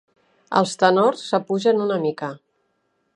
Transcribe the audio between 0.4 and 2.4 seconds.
Els tenors s'apugen una mica.